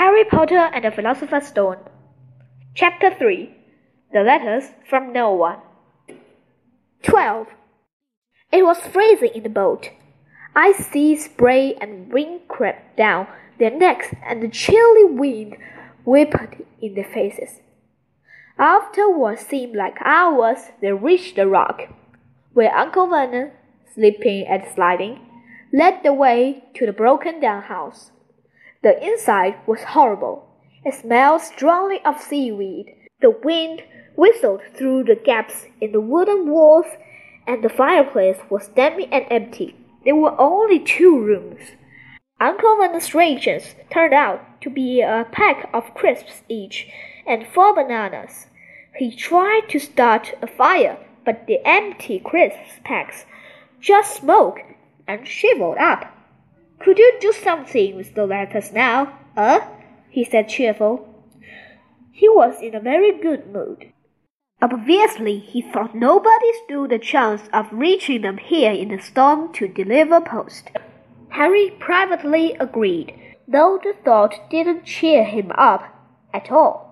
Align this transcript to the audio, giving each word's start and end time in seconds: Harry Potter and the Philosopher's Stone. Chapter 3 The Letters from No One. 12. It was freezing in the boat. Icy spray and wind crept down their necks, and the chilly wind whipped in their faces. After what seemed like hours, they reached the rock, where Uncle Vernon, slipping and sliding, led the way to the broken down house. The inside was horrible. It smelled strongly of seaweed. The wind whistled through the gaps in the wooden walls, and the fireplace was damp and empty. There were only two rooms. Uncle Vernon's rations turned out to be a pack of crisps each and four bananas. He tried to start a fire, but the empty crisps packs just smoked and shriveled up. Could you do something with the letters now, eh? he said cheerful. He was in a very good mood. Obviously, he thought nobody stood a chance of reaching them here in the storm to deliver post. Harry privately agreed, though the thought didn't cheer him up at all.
Harry 0.00 0.24
Potter 0.24 0.70
and 0.72 0.82
the 0.82 0.90
Philosopher's 0.90 1.48
Stone. 1.48 1.76
Chapter 2.74 3.14
3 3.14 3.54
The 4.14 4.22
Letters 4.22 4.70
from 4.88 5.12
No 5.12 5.34
One. 5.34 5.58
12. 7.02 7.48
It 8.50 8.64
was 8.64 8.78
freezing 8.78 9.32
in 9.34 9.42
the 9.42 9.50
boat. 9.50 9.90
Icy 10.56 11.16
spray 11.16 11.74
and 11.74 12.10
wind 12.10 12.48
crept 12.48 12.96
down 12.96 13.26
their 13.58 13.70
necks, 13.70 14.06
and 14.24 14.42
the 14.42 14.48
chilly 14.48 15.04
wind 15.04 15.58
whipped 16.06 16.62
in 16.80 16.94
their 16.94 17.04
faces. 17.04 17.60
After 18.58 19.06
what 19.10 19.38
seemed 19.38 19.76
like 19.76 19.98
hours, 20.02 20.60
they 20.80 20.92
reached 20.92 21.36
the 21.36 21.46
rock, 21.46 21.82
where 22.54 22.74
Uncle 22.74 23.06
Vernon, 23.06 23.50
slipping 23.92 24.46
and 24.46 24.62
sliding, 24.74 25.20
led 25.74 26.02
the 26.02 26.14
way 26.14 26.64
to 26.76 26.86
the 26.86 26.92
broken 26.94 27.38
down 27.38 27.64
house. 27.64 28.12
The 28.82 29.02
inside 29.04 29.56
was 29.66 29.82
horrible. 29.82 30.46
It 30.84 30.94
smelled 30.94 31.42
strongly 31.42 32.00
of 32.04 32.20
seaweed. 32.20 32.94
The 33.20 33.30
wind 33.30 33.82
whistled 34.16 34.62
through 34.74 35.04
the 35.04 35.16
gaps 35.16 35.66
in 35.80 35.92
the 35.92 36.00
wooden 36.00 36.48
walls, 36.48 36.86
and 37.46 37.62
the 37.62 37.68
fireplace 37.68 38.38
was 38.48 38.68
damp 38.68 38.98
and 39.12 39.26
empty. 39.30 39.74
There 40.04 40.16
were 40.16 40.40
only 40.40 40.78
two 40.78 41.18
rooms. 41.18 41.60
Uncle 42.40 42.76
Vernon's 42.76 43.14
rations 43.14 43.74
turned 43.90 44.14
out 44.14 44.40
to 44.62 44.70
be 44.70 45.02
a 45.02 45.26
pack 45.30 45.68
of 45.74 45.92
crisps 45.94 46.42
each 46.48 46.88
and 47.26 47.46
four 47.46 47.74
bananas. 47.74 48.46
He 48.96 49.14
tried 49.14 49.68
to 49.68 49.78
start 49.78 50.34
a 50.40 50.46
fire, 50.46 50.96
but 51.26 51.46
the 51.46 51.60
empty 51.66 52.18
crisps 52.18 52.80
packs 52.82 53.26
just 53.78 54.16
smoked 54.16 54.62
and 55.06 55.28
shriveled 55.28 55.76
up. 55.76 56.06
Could 56.80 56.98
you 56.98 57.12
do 57.20 57.32
something 57.32 57.94
with 57.94 58.14
the 58.14 58.26
letters 58.26 58.72
now, 58.72 59.18
eh? 59.36 59.60
he 60.08 60.24
said 60.24 60.48
cheerful. 60.48 61.06
He 62.10 62.28
was 62.28 62.60
in 62.62 62.74
a 62.74 62.80
very 62.80 63.12
good 63.12 63.52
mood. 63.52 63.92
Obviously, 64.62 65.38
he 65.38 65.62
thought 65.62 65.94
nobody 65.94 66.52
stood 66.64 66.92
a 66.92 66.98
chance 66.98 67.42
of 67.52 67.68
reaching 67.70 68.22
them 68.22 68.38
here 68.38 68.72
in 68.72 68.88
the 68.88 68.98
storm 68.98 69.52
to 69.54 69.68
deliver 69.68 70.20
post. 70.20 70.70
Harry 71.30 71.70
privately 71.78 72.56
agreed, 72.58 73.14
though 73.46 73.78
the 73.82 73.94
thought 74.04 74.34
didn't 74.50 74.84
cheer 74.84 75.24
him 75.24 75.52
up 75.52 75.84
at 76.32 76.50
all. 76.50 76.89